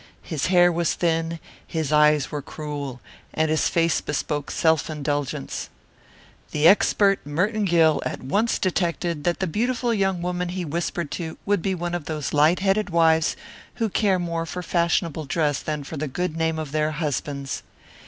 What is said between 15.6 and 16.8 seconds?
than for the good name of